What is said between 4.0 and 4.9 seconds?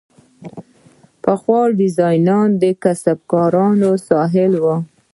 ساحه وه.